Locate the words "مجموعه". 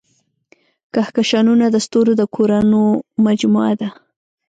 3.25-3.73